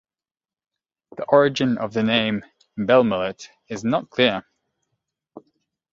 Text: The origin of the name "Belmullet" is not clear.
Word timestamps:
The 1.15 1.25
origin 1.25 1.77
of 1.77 1.93
the 1.93 2.01
name 2.01 2.43
"Belmullet" 2.75 3.49
is 3.69 3.83
not 3.83 4.09
clear. 4.09 4.43